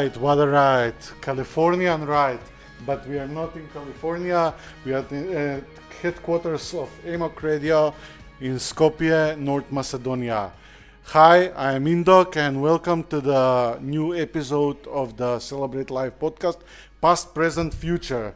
[0.00, 0.94] right, what a ride.
[1.20, 2.40] Californian ride.
[2.86, 4.54] But we are not in California.
[4.84, 5.60] We are at the uh,
[6.00, 7.94] headquarters of AMOC Radio
[8.40, 10.52] in Skopje, North Macedonia.
[11.02, 16.60] Hi, I am Indok and welcome to the new episode of the Celebrate Life podcast,
[17.02, 18.34] Past, Present, Future.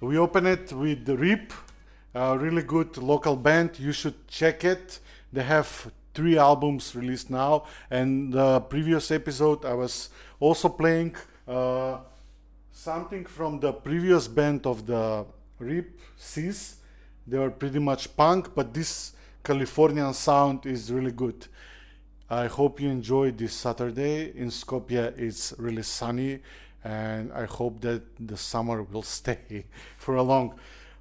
[0.00, 1.52] We open it with the RIP,
[2.14, 3.78] a really good local band.
[3.78, 4.98] You should check it.
[5.32, 10.10] They have three albums released now, and the previous episode I was
[10.44, 11.16] also playing
[11.48, 11.96] uh,
[12.70, 15.24] something from the previous band of the
[15.58, 16.76] RIP, Sis.
[17.26, 21.46] They were pretty much punk, but this Californian sound is really good.
[22.28, 25.18] I hope you enjoyed this Saturday in Skopje.
[25.18, 26.40] It's really sunny,
[26.82, 29.64] and I hope that the summer will stay
[29.96, 30.58] for a long.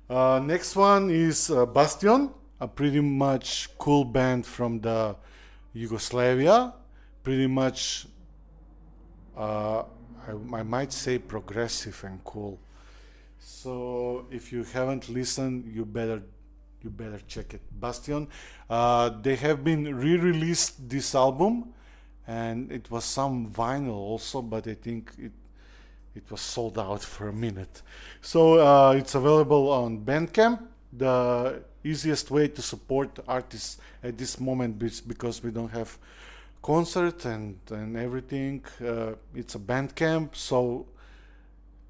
[0.09, 2.29] Uh, next one is uh, Bastion,
[2.61, 5.17] a pretty much cool band from the
[5.73, 6.73] Yugoslavia.
[7.23, 8.07] Pretty much,
[9.37, 9.83] uh,
[10.27, 12.59] I, I might say progressive and cool.
[13.39, 16.21] So if you haven't listened, you better
[16.81, 17.61] you better check it.
[17.79, 18.27] Bastion.
[18.69, 21.73] Uh, they have been re-released this album,
[22.27, 25.31] and it was some vinyl also, but I think it
[26.15, 27.81] it was sold out for a minute.
[28.21, 30.59] So uh, it's available on Bandcamp.
[30.95, 35.97] The easiest way to support artists at this moment is because we don't have
[36.63, 38.63] concert and and everything.
[38.81, 40.87] Uh, it's a Bandcamp, so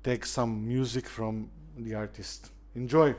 [0.03, 2.51] take some music from the artist.
[2.75, 3.15] Enjoy.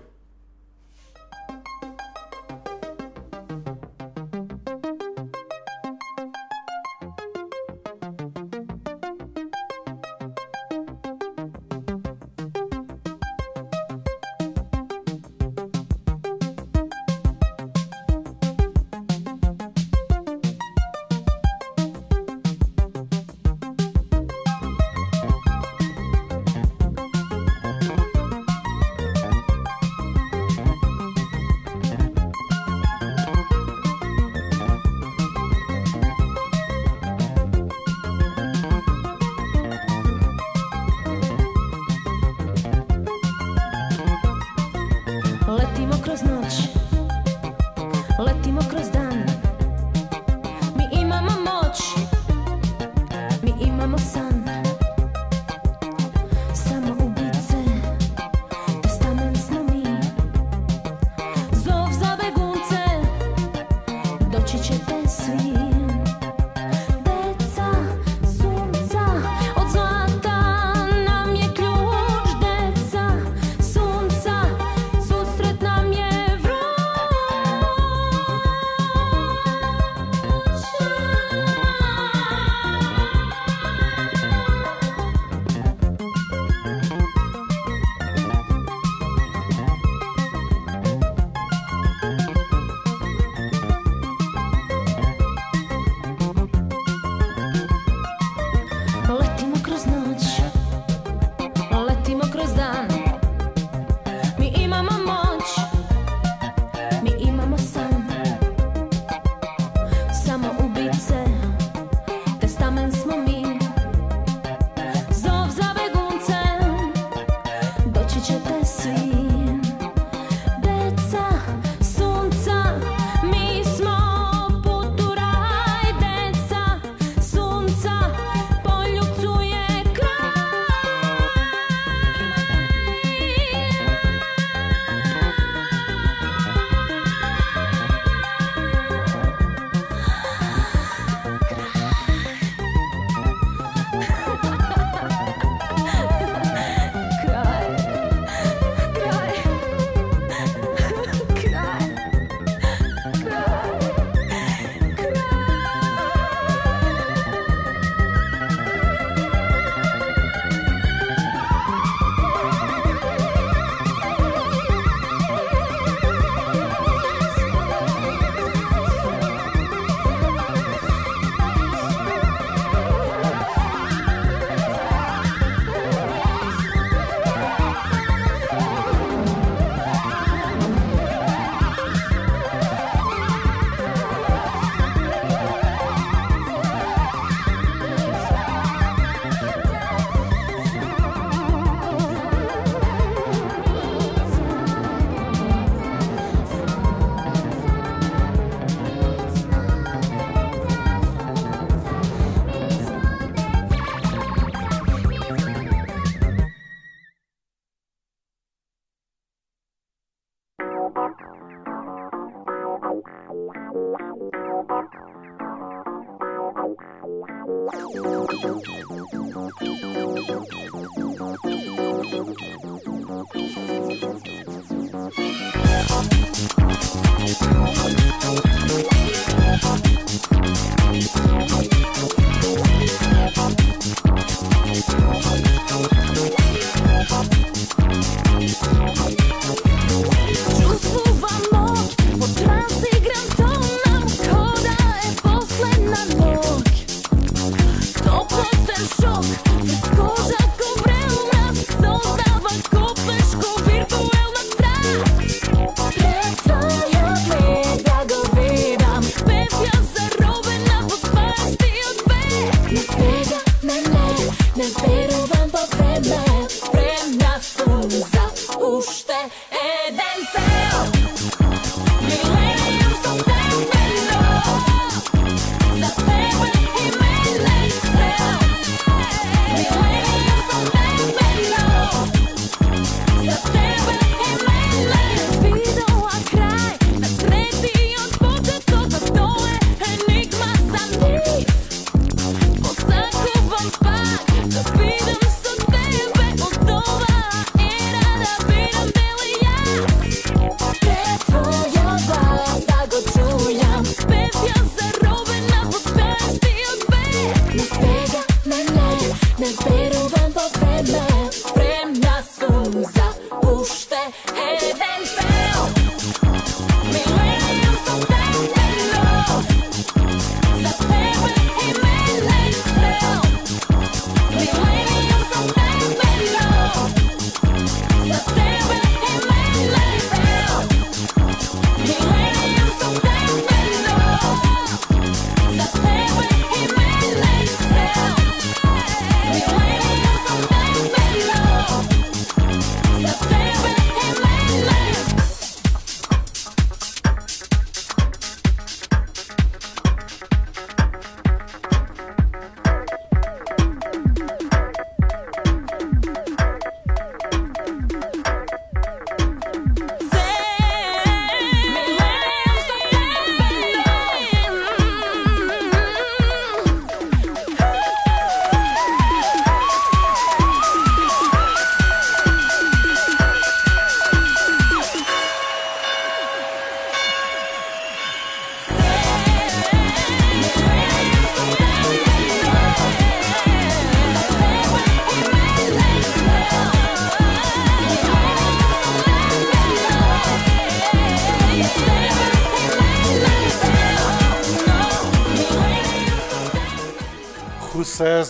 [248.77, 250.94] Says that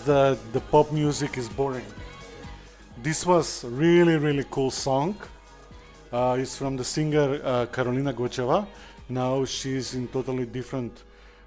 [0.05, 1.87] the pop music is boring.
[3.03, 5.17] This was really really cool song.
[6.13, 8.67] Uh, it's from the singer uh, Karolina Gocheva.
[9.09, 11.03] Now she's in totally different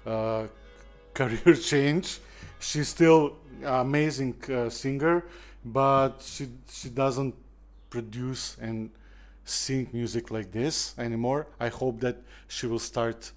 [0.06, 0.44] uh,
[1.14, 2.18] career change.
[2.60, 5.24] She's still amazing uh, singer,
[5.64, 7.34] but she she doesn't
[7.90, 8.90] produce and
[9.44, 11.46] sing music like this anymore.
[11.58, 12.16] I hope that
[12.48, 13.32] she will start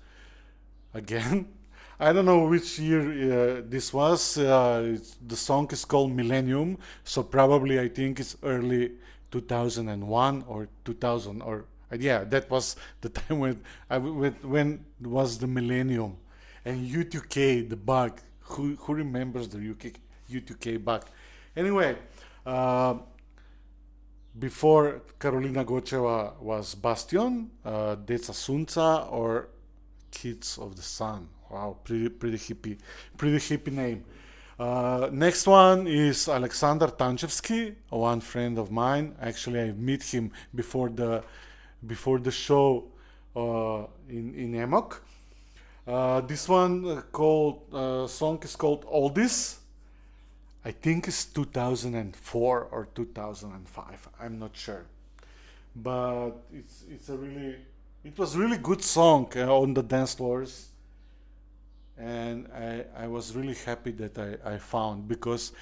[0.94, 1.48] again
[2.04, 4.36] I don't know which year uh, this was.
[4.36, 8.94] Uh, the song is called Millennium, so probably I think it's early
[9.30, 15.46] 2001 or 2000 or uh, yeah, that was the time when I, when was the
[15.46, 16.18] millennium,
[16.66, 18.20] and U2K the bug.
[18.40, 19.94] Who who remembers the UK,
[20.32, 21.06] U2K bug?
[21.56, 21.98] Anyway.
[22.44, 22.96] Uh,
[24.40, 29.50] before Karolina Gocheva was Bastion, uh, Deca Sunca, or
[30.10, 31.28] Kids of the Sun.
[31.52, 32.78] Wow, pretty pretty hippie,
[33.18, 34.06] pretty hippie name.
[34.58, 39.16] Uh, next one is Alexander Tanchevsky, one friend of mine.
[39.22, 41.24] Actually, I met him before the
[41.86, 42.86] before the show
[43.36, 45.04] uh, in in Amok.
[45.86, 49.60] Uh, this one uh, called uh, song is called All This.
[50.64, 54.10] I think it's 2004 or 2005.
[54.22, 54.86] I'm not sure,
[55.76, 57.58] but it's it's a really
[58.06, 60.71] it was really good song uh, on the dance floors
[61.98, 65.54] and I, I was really happy that I, I found because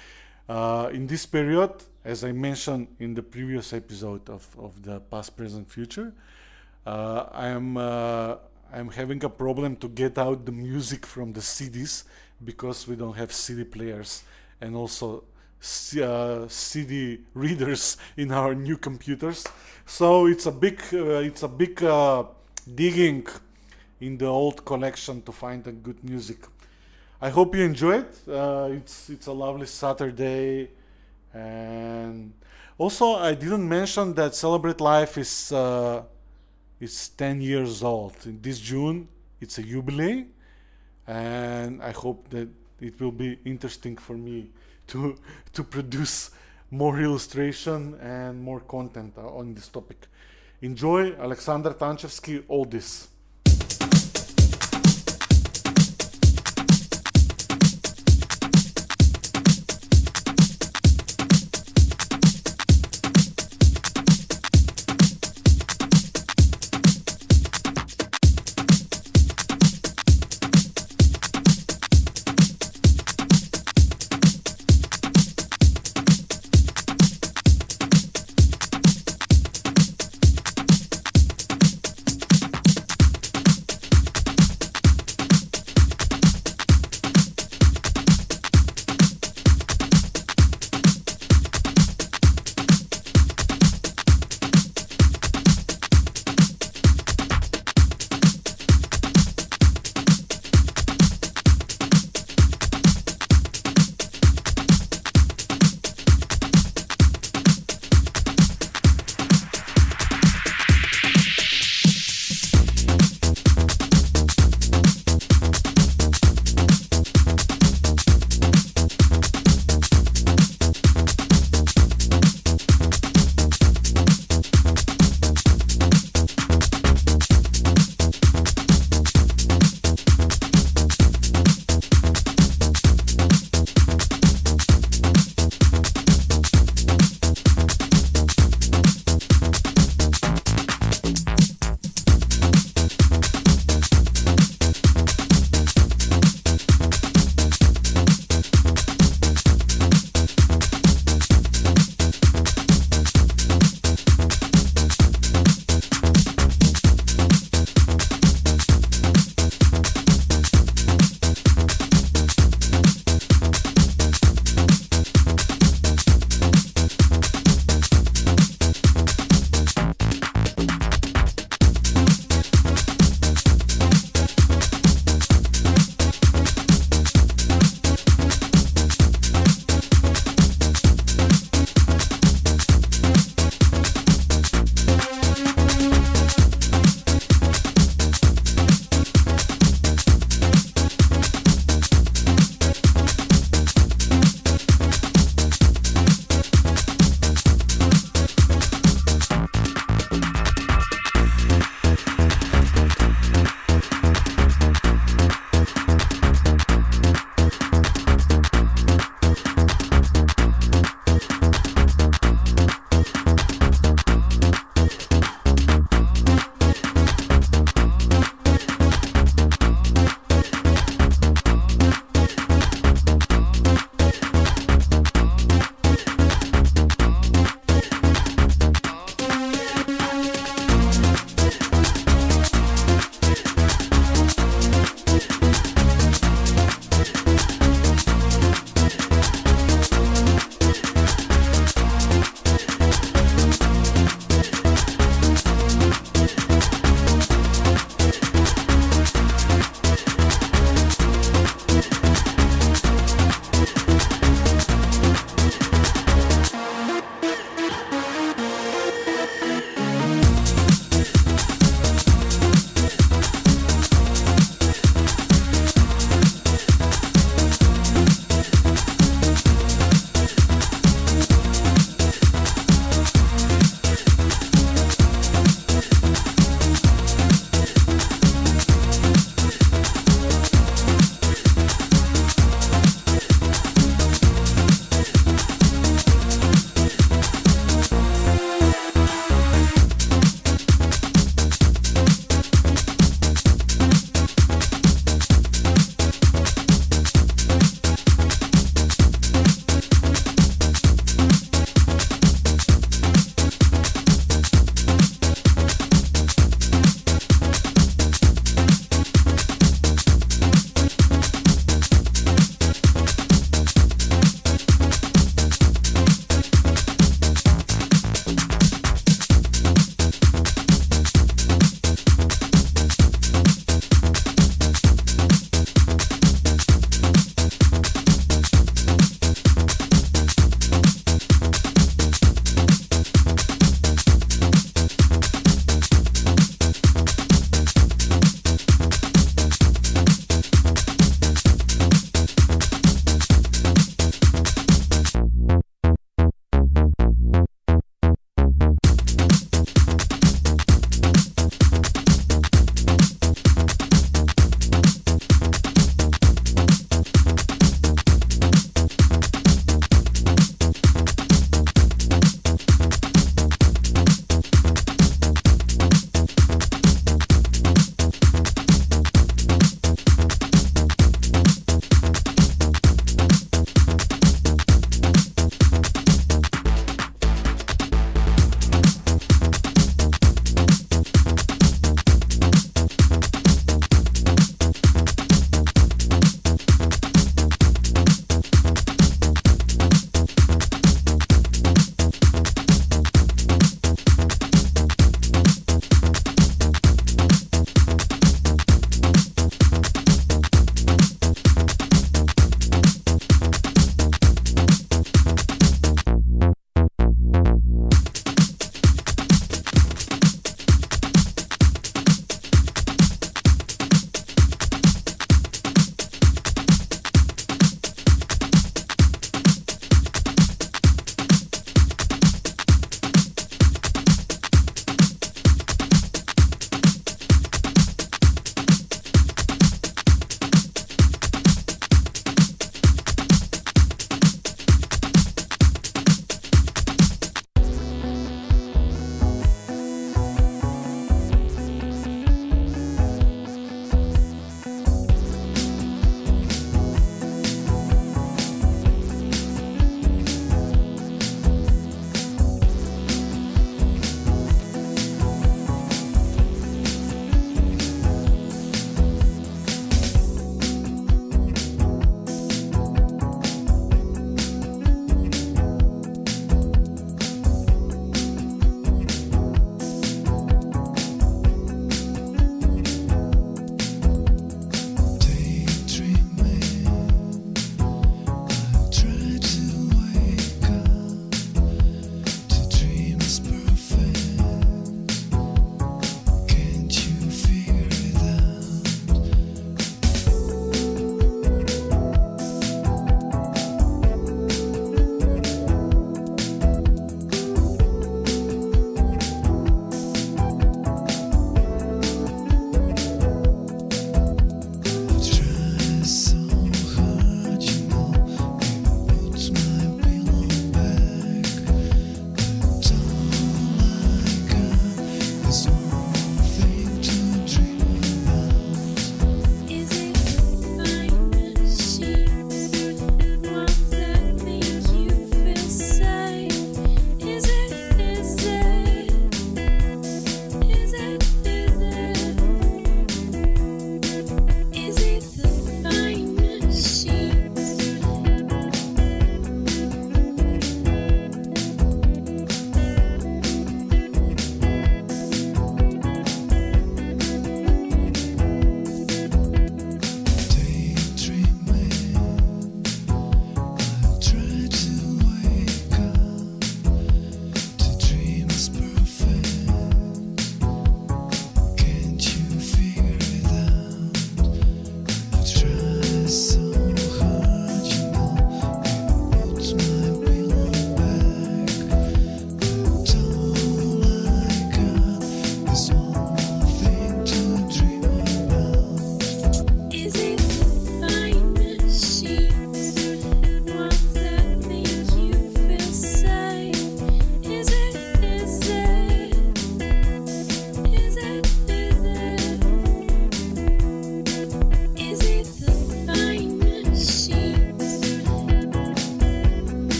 [0.48, 1.70] uh, in this period,
[2.04, 6.12] as I mentioned in the previous episode of, of the past, present, future,
[6.86, 8.36] uh, I am uh,
[8.72, 12.04] I'm having a problem to get out the music from the CDs
[12.44, 14.22] because we don't have CD players
[14.60, 15.24] and also
[16.02, 19.44] uh, CD readers in our new computers.
[19.86, 22.24] So it's a big uh, it's a big uh,
[22.74, 23.26] digging
[24.00, 26.38] in the old collection to find a good music.
[27.20, 28.14] I hope you enjoy it.
[28.26, 30.70] Uh, it's it's a lovely Saturday,
[31.34, 32.32] and
[32.78, 36.02] also I didn't mention that Celebrate Life is uh,
[36.80, 38.14] is 10 years old.
[38.24, 39.06] In this June,
[39.38, 40.24] it's a jubilee,
[41.06, 42.48] and I hope that
[42.80, 44.50] it will be interesting for me
[44.86, 45.14] to
[45.52, 46.30] to produce
[46.70, 50.06] more illustration and more content uh, on this topic.
[50.62, 53.09] Enjoy Alexander Tanchevsky, all this.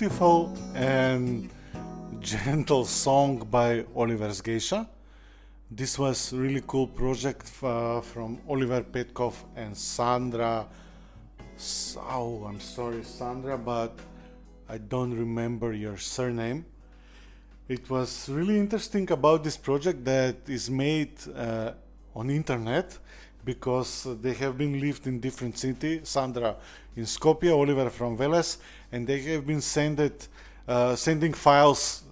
[0.00, 1.50] Beautiful and
[2.20, 4.88] gentle song by Oliver Geisha.
[5.70, 10.66] This was really cool project uh, from Oliver Petkov and Sandra.
[11.98, 13.98] Oh, I'm sorry, Sandra, but
[14.70, 16.64] I don't remember your surname.
[17.68, 21.72] It was really interesting about this project that is made uh,
[22.16, 22.96] on internet
[23.44, 26.00] because they have been lived in different city.
[26.04, 26.56] Sandra
[26.96, 28.58] in Skopje, Oliver from Veles,
[28.92, 30.26] and they have been sended,
[30.66, 32.02] uh, sending files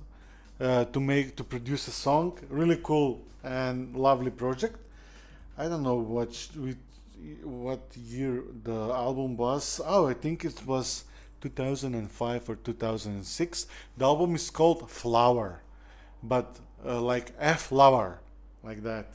[0.61, 2.39] uh, to make to produce a song.
[2.49, 4.79] Really cool and lovely project.
[5.57, 6.31] I don't know what
[7.43, 9.81] what year the album was.
[9.85, 11.05] Oh, I think it was
[11.41, 13.67] 2005 or 2006.
[13.97, 15.63] The album is called Flower,
[16.23, 18.21] but uh, like F flower,
[18.63, 19.07] like that.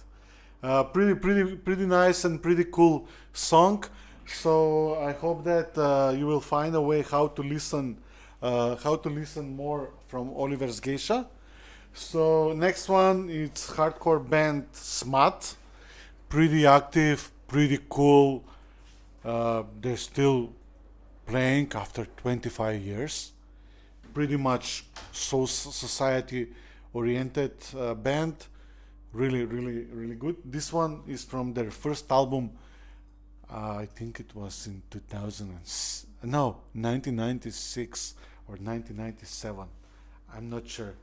[0.63, 3.83] Uh, pretty, pretty, pretty nice and pretty cool song.
[4.25, 7.97] So I hope that uh, you will find a way how to listen,
[8.41, 11.27] uh, how to listen more from oliver's geisha
[11.93, 15.55] So next one it's hardcore band Smut,
[16.29, 18.45] pretty active, pretty cool.
[19.25, 20.53] Uh, they're still
[21.25, 23.33] playing after 25 years.
[24.13, 26.47] Pretty much so society
[26.93, 28.47] oriented uh, band.
[29.13, 30.37] Really, really, really good.
[30.43, 32.49] This one is from their first album.
[33.47, 35.59] Uh, I think it was in 2000
[36.23, 38.15] no 1996
[38.47, 39.67] or 1997.
[40.35, 40.95] I'm not sure.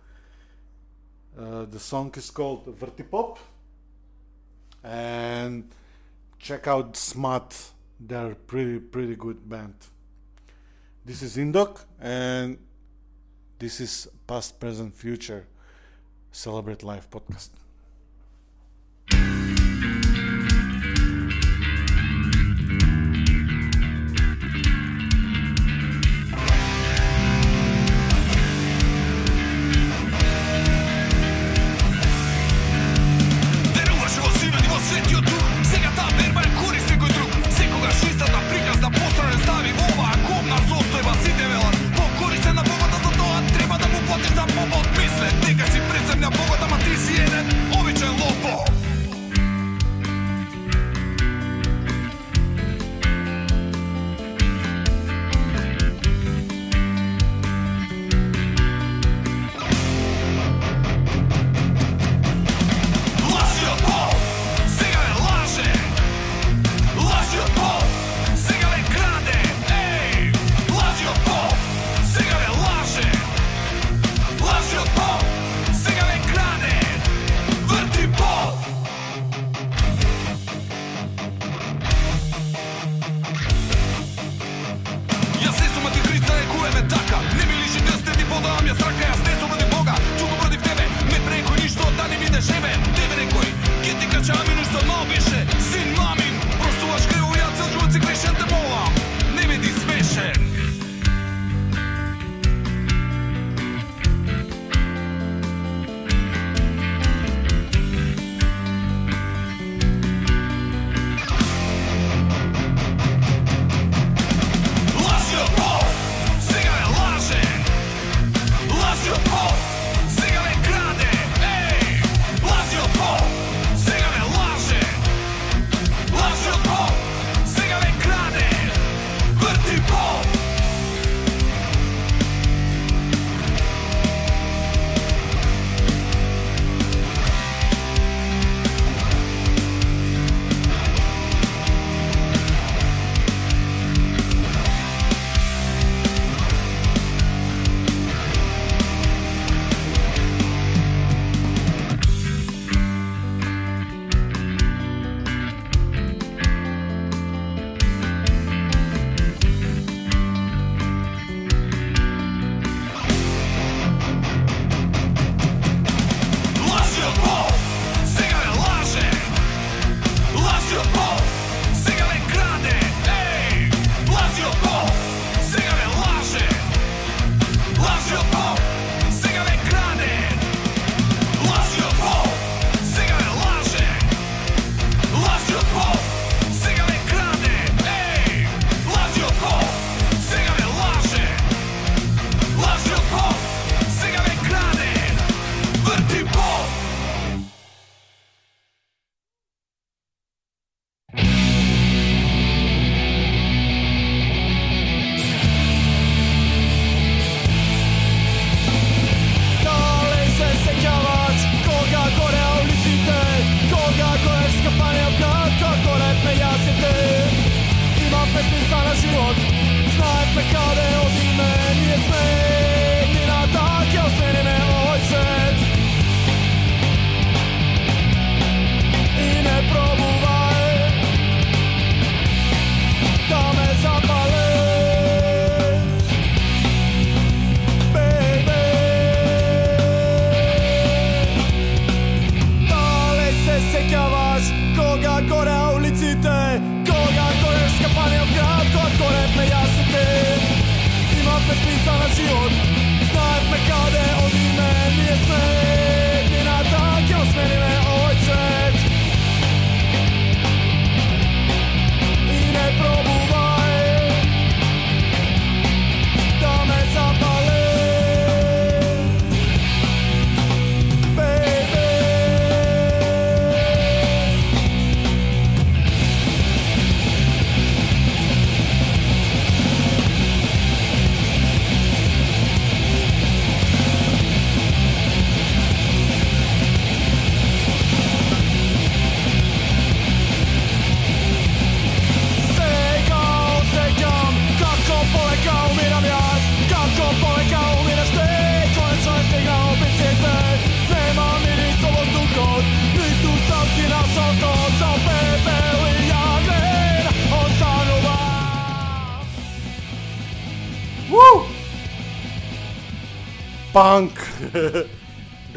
[1.38, 3.38] Uh, the song is called Vertipop.
[4.83, 5.70] And
[6.40, 7.70] check out Smut.
[8.01, 9.75] They're pretty pretty good band.
[11.05, 12.59] This is Indok and
[13.59, 15.46] this is past, present, future.
[16.33, 17.60] Celebrate Life podcast.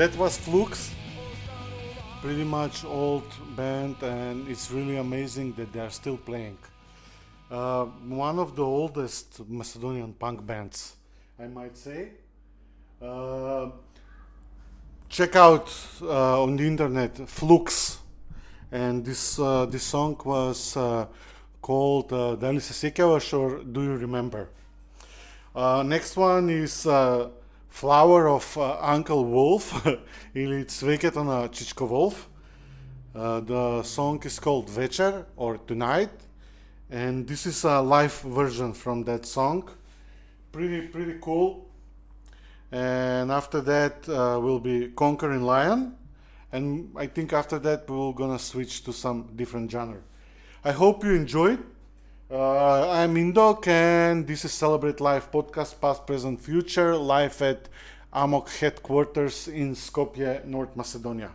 [0.04, 0.92] that was Flux,
[2.22, 3.24] pretty much old
[3.56, 6.58] band, and it's really amazing that they are still playing.
[7.50, 10.98] Uh, one of the oldest Macedonian punk bands,
[11.39, 12.10] I might say.
[13.02, 13.70] Uh,
[15.08, 18.00] check out uh, on the internet Flux,
[18.74, 21.06] and this uh, this song was uh,
[21.62, 24.50] called uh, "Dali se sjećaš" or "Do You Remember."
[25.56, 26.86] Uh, next one is.
[27.73, 29.73] Flower of uh, Uncle Wolf
[30.36, 32.29] ili Cviketa na Chichko Wolf.
[33.15, 36.12] Uh, the song is called Vecher or Tonight
[36.91, 39.67] and this is a live version from that song.
[40.51, 41.65] Pretty, pretty cool.
[42.71, 45.97] And after that uh, will be Conquering Lion
[46.51, 50.01] and I think after that we're gonna switch to some different genre.
[50.63, 51.59] I hope you enjoyed
[52.34, 57.69] uh, I'm Indok, and this is Celebrate Life podcast, past, present, future, live at
[58.12, 61.30] Amok headquarters in Skopje, North Macedonia.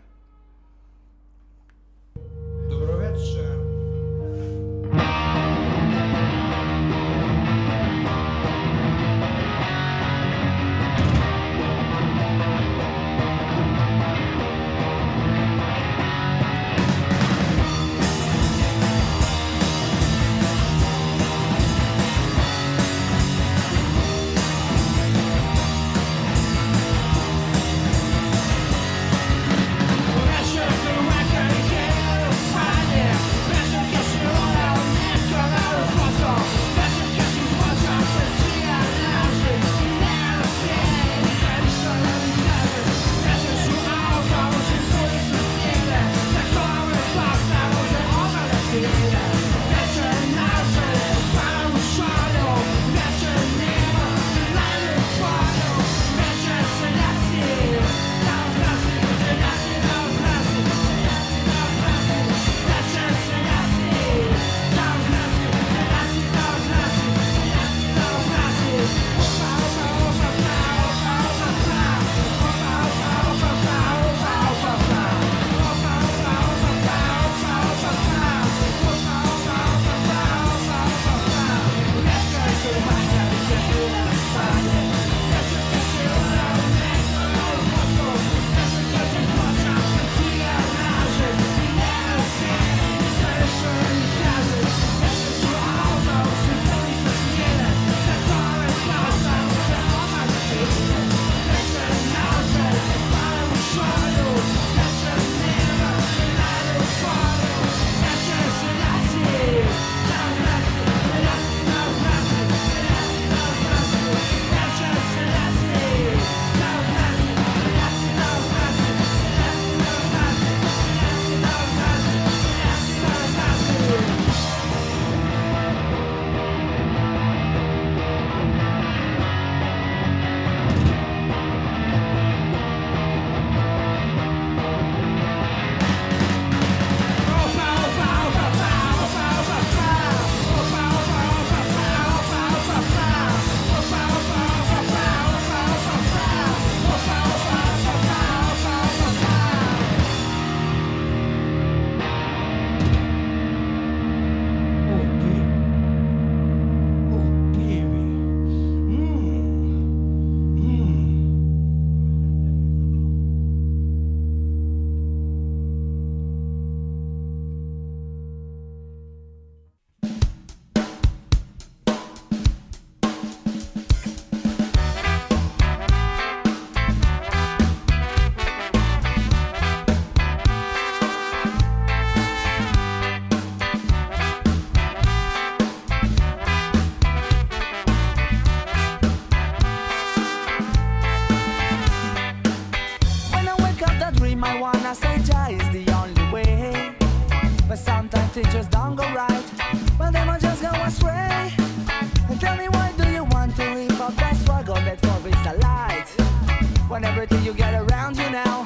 [206.89, 208.65] When everything you get around you now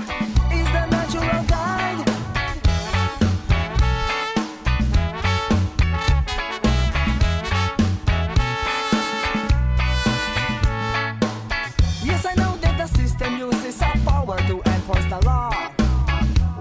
[0.52, 2.06] is the natural guide.
[12.04, 15.50] Yes, I know that the system uses our power to enforce the law.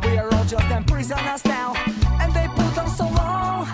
[0.03, 1.75] We are all just prisoners now,
[2.19, 3.67] and they put us so long.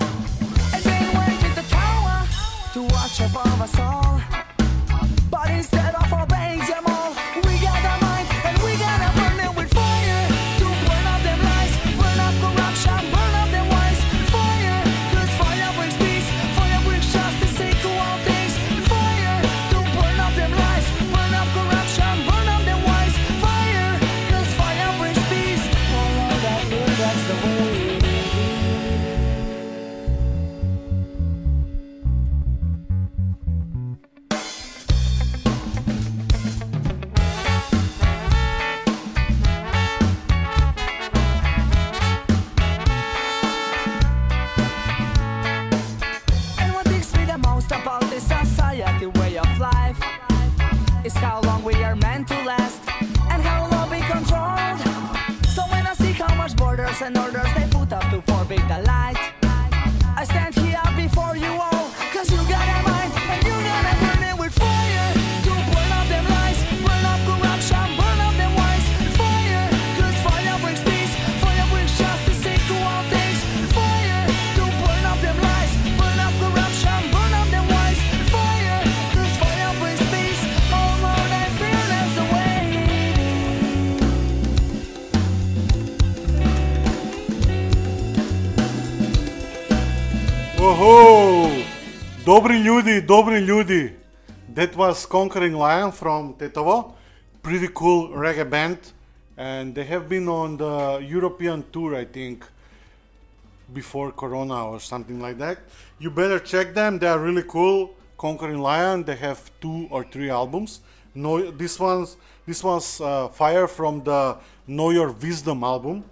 [0.73, 2.27] And they went with the tower
[2.73, 4.06] to watch above us all.
[90.67, 91.49] Whoa!
[92.25, 93.93] Dobri ljudi, dobri ljudi.
[94.55, 96.91] That was Conquering Lion from Tetovo,
[97.41, 98.77] pretty cool reggae band,
[99.37, 102.43] and they have been on the European tour, I think,
[103.73, 105.57] before Corona or something like that.
[105.99, 107.95] You better check them; they are really cool.
[108.17, 110.81] Conquering Lion, they have two or three albums.
[111.15, 114.35] No, this one's this one's uh, Fire from the
[114.67, 116.03] Know Your Wisdom album.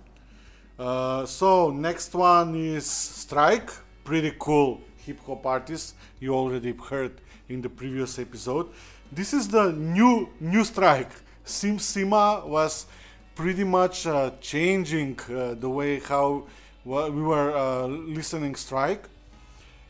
[0.80, 7.60] Uh, so next one is Strike pretty cool hip hop artist you already heard in
[7.62, 8.68] the previous episode.
[9.12, 11.12] This is the new new Strike.
[11.44, 12.86] Sim Sima was
[13.34, 16.46] pretty much uh, changing uh, the way how
[16.86, 19.10] we were uh, listening Strike,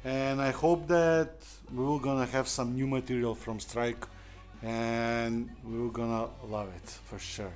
[0.06, 1.34] and I hope that
[1.74, 4.08] we will gonna have some new material from Strike,
[4.64, 7.54] and we will gonna love it for sure.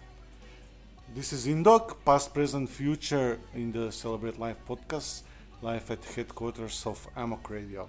[1.16, 5.24] This is Indok, past, present, future in the Celebrate Life podcast,
[5.62, 7.88] live at headquarters of Amok Radio.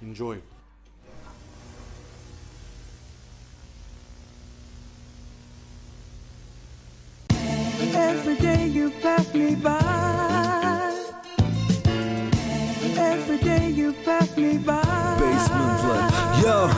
[0.00, 0.38] Enjoy.
[7.94, 9.78] Every day you pass me by.
[12.96, 15.16] Every day you pass me by.
[15.18, 16.68] Basement Life Ja,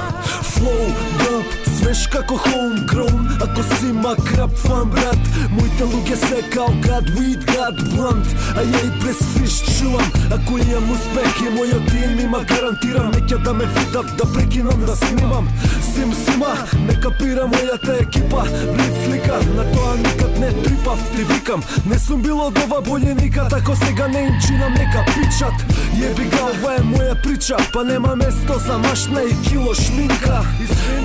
[0.43, 6.72] flow, dope, Знаеш како homegrown Ako si си макрап фан брат Моите луѓе се као
[6.80, 10.09] гад, weed гад, blunt А ја и през фиш чувам.
[10.32, 14.97] Ако имам успех и мојот тим има гарантирам Неќе да ме видат, да прекинам да
[14.97, 15.49] снимам.
[15.95, 16.55] Сим сима,
[16.87, 22.22] не капира мојата екипа Блиц слика, на тоа никад не трипав Ти викам, не сум
[22.22, 25.68] бил од ова боље никад Ако сега не им чинам, нека пичат.
[26.01, 30.43] Јеби га, ова е моја прича Па нема место за машна и кило шминка.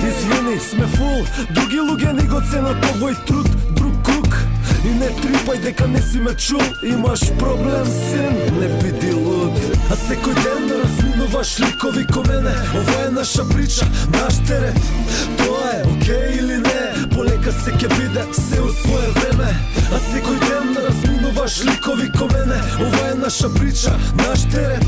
[0.00, 1.26] Извини, сме фул.
[1.50, 4.36] Други луѓе ни го ценат овој труд Друг круг.
[4.84, 6.62] И не трипај дека не си ме чул.
[6.82, 9.52] Имаш проблем, син, не биди луд.
[9.90, 12.54] А секој ден разминуваш ликови ко мене.
[12.74, 14.80] Ова е наша прича, наш терет.
[15.36, 19.52] Тоа е окей или не Полека се ќе биде, се у свое време.
[19.92, 22.60] А секој ден разминуваш ликови ко мене.
[22.80, 24.86] Ова е наша прича, наш терет.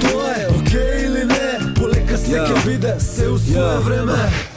[0.00, 4.49] Тоа е окей или не Полека се ќе биде, се у свое време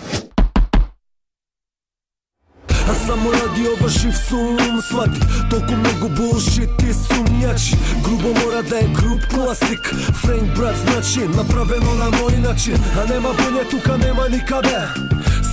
[3.07, 5.21] само ради ова сум свати.
[5.49, 7.75] Толку многу булшит и сумњачи.
[8.03, 9.93] Грубо мора да е груп класик.
[10.21, 12.77] Френк брат значи направено на мој начин.
[12.97, 14.79] А нема боње тука нема никаде.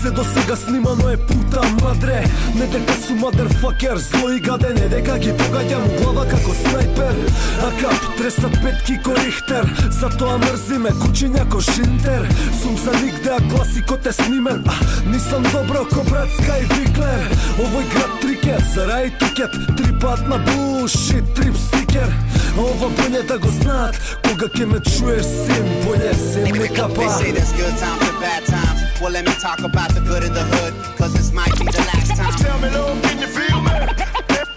[0.03, 2.25] Се до сега снимано е пута мадре.
[2.55, 7.19] Не дека су мадерфакер, зло и гаден Не дека ги погаѓам у глава како снайпер.
[7.61, 12.25] А кап треса петки ко Рихтер Затоа мрзиме кучиња ко Шинтер.
[12.63, 14.65] Сум за нигде, а класикот е снимен.
[14.67, 14.75] А,
[15.11, 17.29] Нисам добро ко брат Скай Виклер.
[17.61, 19.53] Овој град трике, за рај тикет.
[19.77, 22.09] Три пат на буши, трип стикер.
[22.57, 27.05] А ова боље да го знаат Кога ќе ме чуеш син, боље се ми капа.
[27.05, 28.80] They say there's good times and bad times.
[29.01, 31.81] Well, let me talk about the good in the hood, cause this might be the
[31.89, 32.33] last time.
[32.37, 33.71] Tell me, Lord, can you feel me?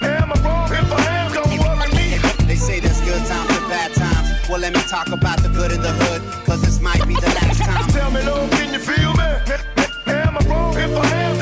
[0.01, 0.67] Am I wrong?
[0.67, 2.17] If I am, don't worry me.
[2.45, 4.49] They say there's good times and bad times.
[4.49, 7.31] Well, let me talk about the good in the hood, cause this might be the
[7.39, 7.87] last time.
[7.87, 9.23] Tell me, Lord, can you feel me?
[10.11, 10.77] Am I wrong?
[10.77, 11.32] If I am,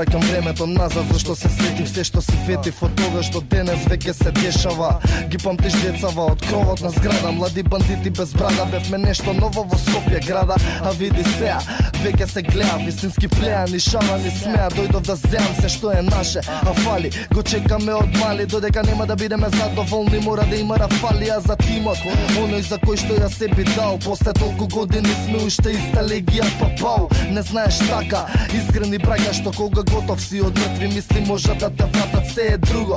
[0.00, 3.82] Yo, yo, времето назад зашто се сетив се што си фетив од тогаш што денес
[3.92, 4.90] веќе се дешава
[5.30, 7.32] Ги памтиш децава од кровот на зграда.
[7.32, 10.56] Млади бандити без брада Бевме нешто ново во Скопје града.
[10.82, 11.60] А види сеа,
[12.02, 14.70] веќе се гледа Вистински плеа, ни шала, ни смеа.
[14.74, 19.06] Дојдов да земам се што е наше А фали, го чекаме од мали Додека нема
[19.06, 20.18] да бидеме задоволни.
[20.24, 22.00] Мора да има рафалија за тимот
[22.40, 23.98] Оној за кој што ја се би дал.
[24.04, 28.26] После толку години сме уште иста легија папау Не знаеш така,
[28.56, 32.58] искрени браќа Што кога готов души од мртви мисли можат да те вратат се е
[32.58, 32.96] друго.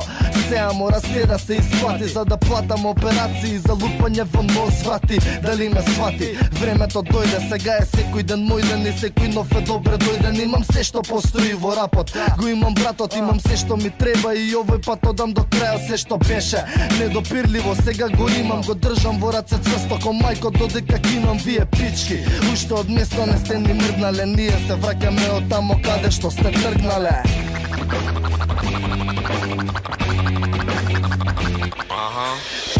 [0.50, 5.20] Сеа мора се да се исплати За да платам операции за лупање во нос свати
[5.44, 6.38] Дали ме свати?
[6.60, 10.44] Времето дојде, сега е секој ден мој ден И секој нов е добре дојден.
[10.44, 14.52] Имам се што постои во рапот Го имам братот, имам се што ми треба И
[14.54, 16.66] овој пат одам до крај се што беше
[17.00, 22.20] Недопирливо, сега го имам Го држам во раце цврсто ко мајко Додека кинам вие пички.
[22.52, 26.52] Уште од место не сте ни мрднале Ние се враќаме од тамо каде што сте
[26.52, 27.23] тргнале.
[27.76, 27.86] ピー
[30.00, 30.03] ン。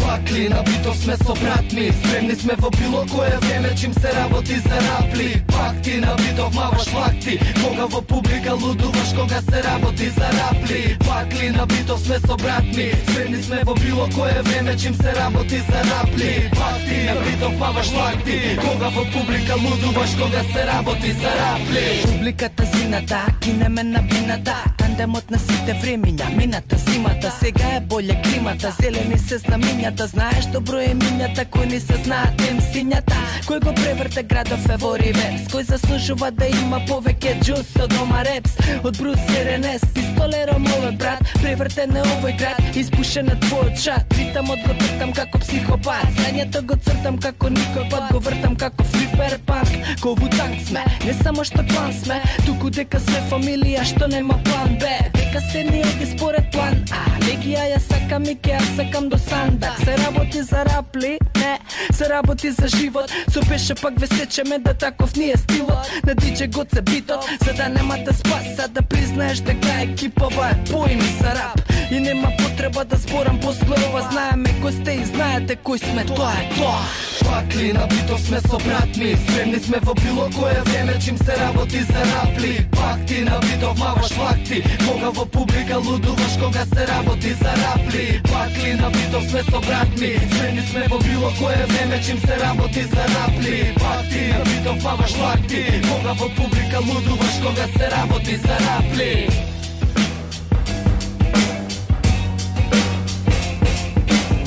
[0.00, 4.54] Пакли на бито сме со братми Спремни сме во било кое време чим се работи
[4.54, 5.44] за рапли.
[5.46, 10.96] Пак ти на битов маваш лакти Кога во публика лудуваш кога се работи за рапли.
[11.06, 15.58] Пакли на битов сме со братми Спремни сме во било кое време чим се работи
[15.70, 16.50] за рапли.
[16.54, 22.02] Пак ти на битов маваш лакти Кога во публика лудуваш кога се работи за рапли.
[22.02, 24.56] Публиката зината, кинеме на бината.
[24.78, 27.32] Тандемот на сите времиња, мината зимата.
[27.40, 32.40] Сега е боле климата, зелени се знаменјата, Знаеш добро е минјата, кој не се знаат
[32.48, 33.16] ем синјата.
[33.48, 38.22] Кој го преврте градов е во реверс Кој заслужува да има повеќе джус од дома
[38.28, 38.58] репс.
[38.84, 44.60] Од Брус Серенес, пистолером овој брат Превртен е овој град, испушен е твојот шат Ритамот
[44.66, 49.72] го тртам како психопат Знањето го цртам како никој пат Го вртам како флипер панк
[50.02, 54.76] Ко Вутанг сме, не само што клан сме Туку дека сме фамилија што нема план
[54.80, 54.92] Б.
[55.16, 59.18] Дека се ни ги според план А Легија ја сакам и ке ја сакам до
[59.18, 61.58] сандак Се работи за рапли, не.
[61.92, 63.10] Се работи за живот.
[63.32, 65.90] Со пеше пак ве сечеме да таков ни е стилот.
[66.06, 68.68] На дидже год се битот За да нема да спаса.
[68.68, 71.60] Да признаеш дека екипова е поим за рап.
[71.90, 76.04] И нема потреба да зборам после ова Знаеме кој сте и знаете кој сме.
[76.04, 76.80] Тоа е тоа.
[77.24, 82.00] Пакли на битов сме собратни Спремни сме во било кое време чим се работи за
[82.12, 82.66] рапли.
[82.70, 88.20] Пак ти на битов маваш лакти Кога во публика лудуваш кога се работи за рапли.
[88.32, 93.04] Пакли на битов сме собратни Спремни сме во било кое време чим се работи за
[93.14, 93.74] рапли.
[93.80, 99.28] Пак ти на битов маваш лакти Кога во публика лудуваш кога се работи за рапли.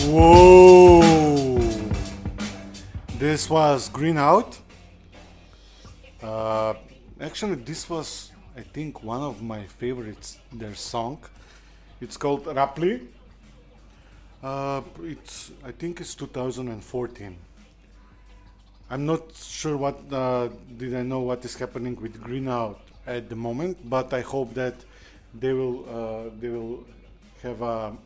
[0.07, 1.26] Whoa!
[3.19, 4.59] This was Green Out.
[6.21, 6.75] Uh,
[7.19, 10.37] actually, this was, I think, one of my favorites.
[10.53, 11.17] Their song.
[11.99, 13.07] It's called Rapli.
[14.43, 17.35] Uh, it's, I think, it's 2014.
[18.91, 23.29] I'm not sure what uh, did I know what is happening with Green Out at
[23.29, 24.75] the moment, but I hope that
[25.33, 26.83] they will uh, they will
[27.41, 27.97] have a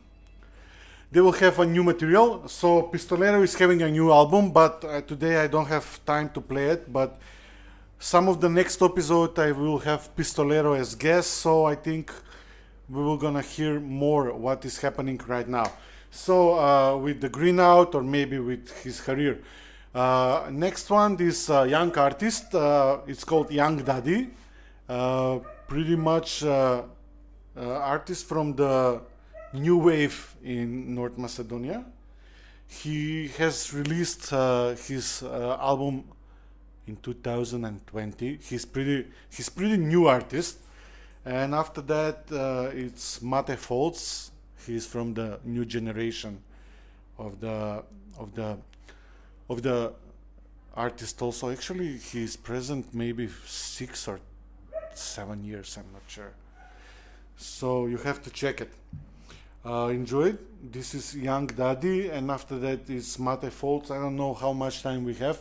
[1.12, 2.48] they will have a new material.
[2.48, 6.40] So Pistolero is having a new album, but uh, today I don't have time to
[6.40, 6.90] play it.
[6.90, 7.18] But
[7.98, 12.10] some of the next episode I will have Pistolero as guest, so I think
[12.88, 15.70] we will gonna hear more what is happening right now.
[16.10, 19.38] So uh, with the Green Out or maybe with his career.
[19.94, 24.30] Uh, next one, this uh, young artist, uh, it's called Young Daddy.
[24.88, 26.82] Uh, pretty much uh,
[27.54, 29.02] artist from the
[29.52, 31.84] new wave in North Macedonia.
[32.66, 36.04] He has released uh, his uh, album
[36.86, 38.38] in 2020.
[38.42, 40.58] He's pretty he's pretty new artist,
[41.24, 44.30] and after that uh, it's Mate Foltz.
[44.66, 46.42] He's from the new generation
[47.18, 47.84] of the
[48.18, 48.56] of the
[49.48, 49.92] of the
[50.74, 51.20] artist.
[51.20, 54.20] Also, actually, he's present maybe six or
[54.94, 55.76] seven years.
[55.76, 56.32] I'm not sure.
[57.36, 58.72] So you have to check it.
[59.64, 60.72] Uh, enjoy it.
[60.72, 63.92] This is Young Daddy, and after that is Mate Foltz.
[63.92, 65.38] I don't know how much time we have,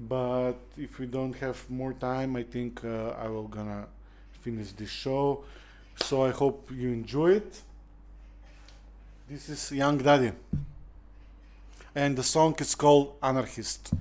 [0.00, 3.86] but if we don't have more time, I think uh, I will gonna
[4.40, 5.44] finish this show.
[5.94, 7.62] So I hope you enjoy it.
[9.30, 10.32] This is Young Daddy,
[11.94, 13.92] and the song is called Anarchist.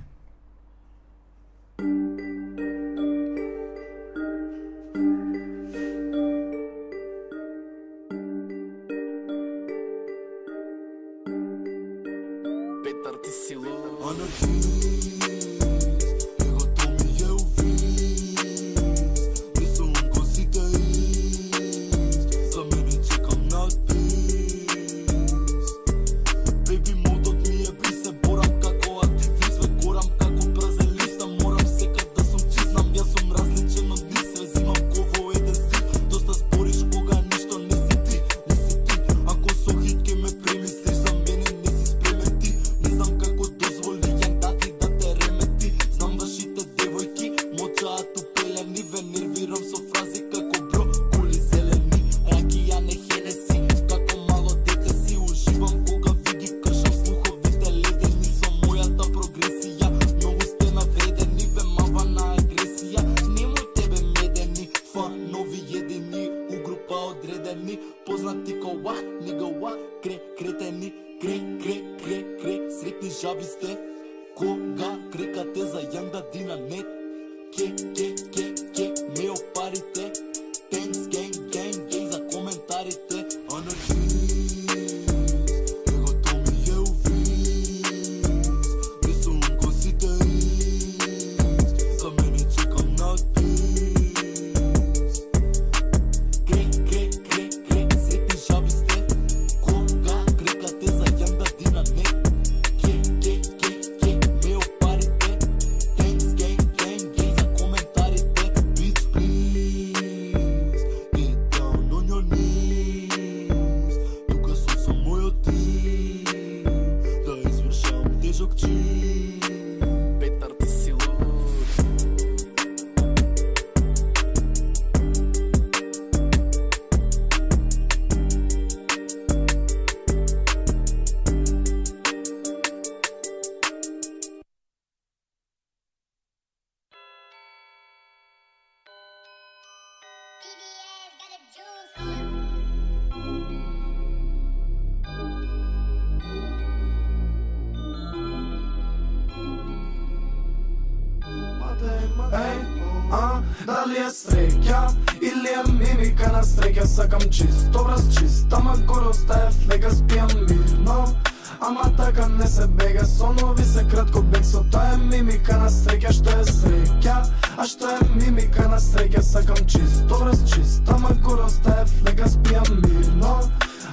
[154.06, 154.80] Е среќа
[155.22, 161.16] или е мимика на среќа Сакам чисто образ, чист, ама горе е флека Спијам мирно,
[161.60, 165.70] ама така не се бега Со нови се кратко бег, со тоа е мимика на
[165.70, 167.16] среќа Што е среќа,
[167.58, 171.50] а што е мимика на среќа Сакам чисто образ, чист, ама горе
[171.82, 173.40] е флека Спијам мирно,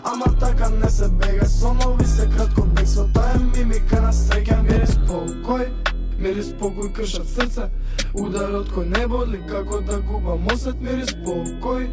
[0.04, 4.12] Ама така не се бега Со нови се кратко бег Со тоа е мимика на
[4.12, 5.70] среќа мирис покој
[6.18, 7.70] Мирис покој, кршат срце
[8.14, 11.86] Ударот кој не боли Како да губам осет мирис покој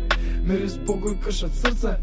[0.43, 1.93] Мирис покој кршат срце.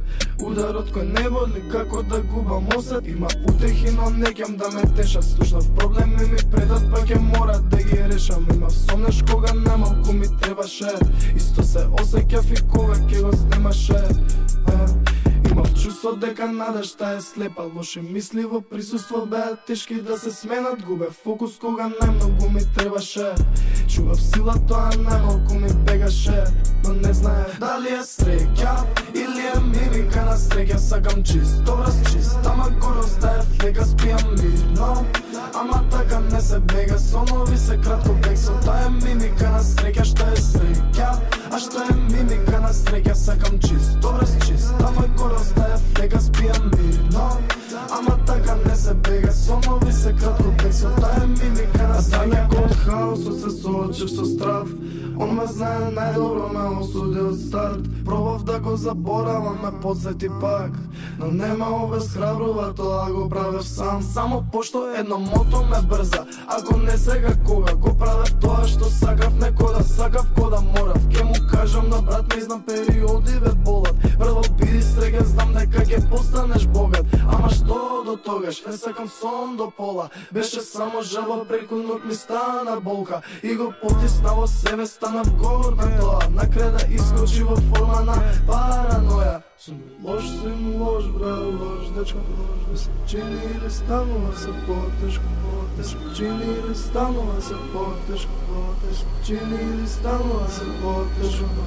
[0.40, 4.82] Ударот кој не боли Како да губам осет Има утехи но не кем да ме
[4.96, 5.24] тешат.
[5.24, 8.46] Слушнав проблеми ми предат Па ќе морат да ги решам.
[8.54, 10.96] Има сомнеш кога намалку ми требаше.
[11.36, 14.00] Исто се осеќав и кога ќе го снимаше.
[14.72, 14.88] А,
[15.86, 21.06] чувство дека надешта е слепа Лоши мисли во присуство беа тешки да се сменат Губе
[21.24, 23.34] фокус кога најмногу ми требаше.
[23.86, 26.42] Чував сила тоа најмалку ми бегаше
[26.84, 28.72] Но не знае дали е среќа
[29.14, 30.76] Или е мимика на среќа.
[30.76, 35.06] Сакам чисто враз чист Ама горе остае флека спијам мирно
[35.54, 36.98] Ама така не се бега.
[36.98, 40.02] Со нови се кратко бег Со тоа мимика на среќа.
[40.02, 41.10] Што е среќа
[41.52, 43.14] А што е мимика на среќа?
[43.14, 45.36] Сакам чисто враз чист Ама горе
[45.76, 47.28] остае спијам мирно
[47.90, 49.32] Ама така не се бега.
[49.32, 54.24] Сонови се кратко бек Со тоа мимика да на среќа од хаосот се соочив со
[54.24, 54.68] страв
[55.18, 57.86] Он ме знае најдобро ме осуди од старт.
[58.04, 60.70] Пробав да го заборавам, ме подсети пак.
[61.18, 64.02] Но нема обезхрабрува, тоа го правев сам.
[64.02, 66.26] Само пошто едно мото ме брза.
[66.46, 71.08] Ако не сега кога, го правев тоа што сакав Неко да сакав, ко да морав.
[71.08, 73.96] Ке му кажам на брат, не знам периоди ве болат.
[74.18, 77.04] Прво биди среќа, знам дека ќе постанеш богат.
[77.28, 80.08] Ама што до тогаш, не сакам сон до пола.
[80.32, 83.20] Беше само жаба, преку ног ми стана болка.
[83.42, 86.18] И го потисна во себе, станав горда тоа.
[86.34, 88.16] Накрај да искочи во форма на
[88.48, 89.36] параноја.
[89.58, 92.18] Сум лош, сум лош, бра, лош, дечко
[92.70, 95.30] Да се чини или станува се потешко
[95.76, 101.62] Да се чини или станува се потешко Да се чини или станува се потешко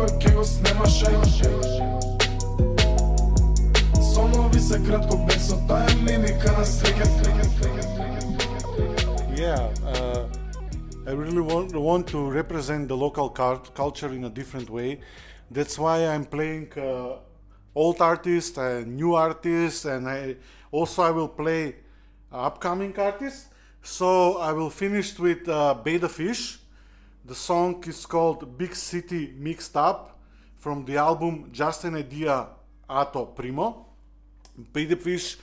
[0.00, 1.06] кога ќе го снемаше
[4.14, 7.06] Со нови се кратко бег Со таа е мимика на среќа
[9.36, 10.26] Yeah, uh,
[11.06, 15.00] I really want, want to represent the local cult- culture in a different way.
[15.50, 17.18] That's why I'm playing uh,
[17.74, 20.36] old artists and new artists, and I
[20.72, 21.76] also I will play
[22.32, 23.48] upcoming artists.
[23.82, 26.58] So I will finish with uh, Beta Fish.
[27.23, 30.19] The song is called Big City Mixed Up
[30.57, 32.47] from the album Just an Idea
[32.89, 33.85] Ato Primo.
[34.73, 35.37] Beta Fish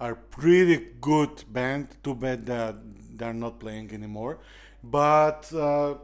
[0.00, 1.88] are pretty good band.
[2.02, 2.74] Too bad that
[3.16, 4.38] they're not playing anymore.
[4.82, 5.94] But uh,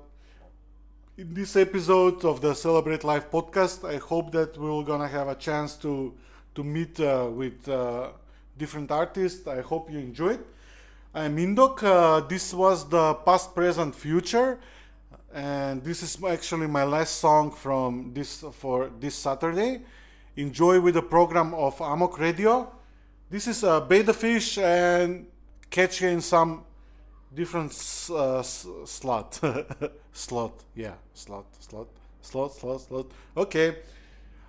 [1.17, 5.35] in this episode of the Celebrate Life podcast, I hope that we're gonna have a
[5.35, 6.15] chance to
[6.55, 8.11] to meet uh, with uh,
[8.57, 9.47] different artists.
[9.49, 10.45] I hope you enjoyed.
[11.13, 11.83] I'm Indok.
[11.83, 14.59] Uh, this was the past, present, future,
[15.37, 19.83] and this is actually my last song from this for this Saturday.
[20.35, 22.73] Enjoy with the program of Amok Radio.
[23.29, 25.27] This is uh, Beta Fish and
[25.69, 26.65] catch you in some
[27.35, 27.71] different
[28.11, 29.39] uh, slot.
[30.13, 31.89] slot, yeah, slot, slot,
[32.23, 33.07] slot, slot, slot.
[33.37, 33.77] Okay.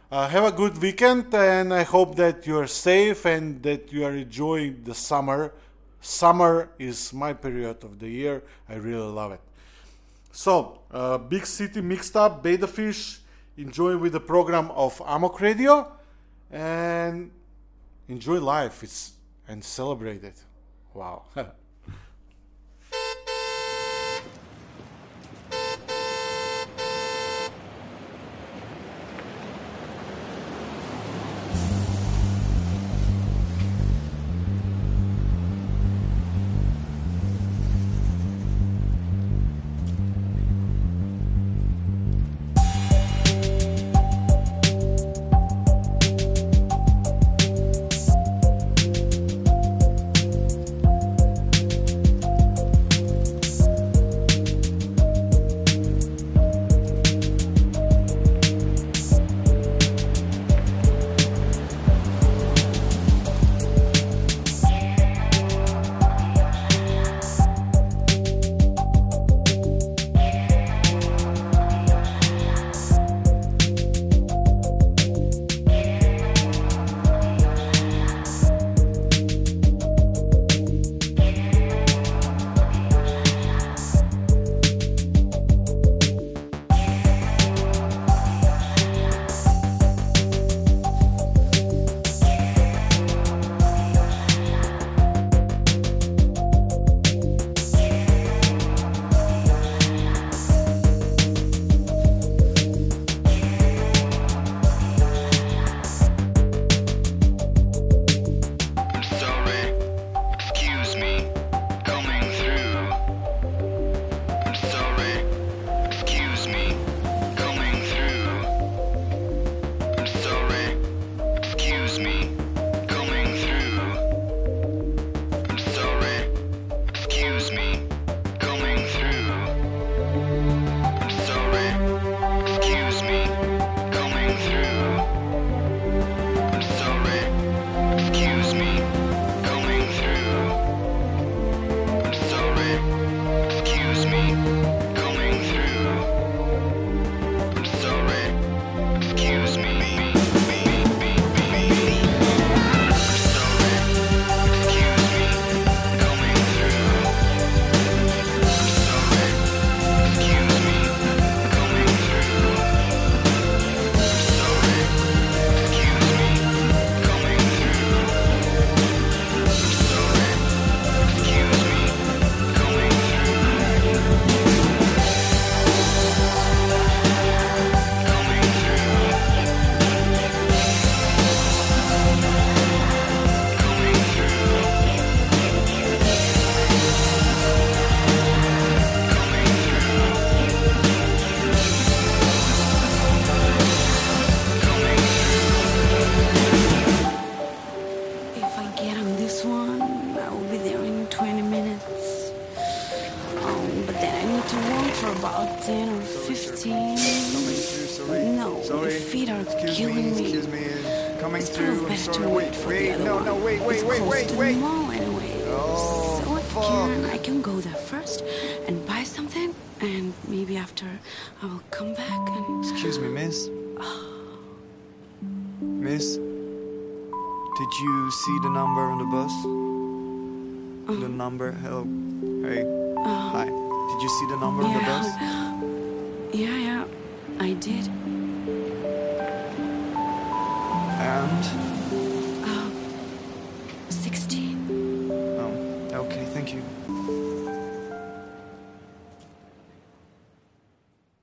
[0.09, 4.05] Uh, have a good weekend, and I hope that you are safe and that you
[4.05, 5.53] are enjoying the summer.
[5.99, 8.41] Summer is my period of the year.
[8.69, 9.41] I really love it.
[10.37, 13.21] So, uh, Big City Mixed Up, Beta Fish.
[13.57, 15.91] Enjoy with the program of Amok Radio,
[16.51, 17.31] and
[18.07, 18.83] enjoy life.
[18.83, 19.13] It's
[19.47, 20.39] and celebrate it.
[20.93, 21.23] Wow.